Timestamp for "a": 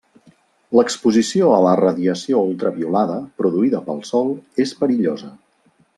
1.57-1.59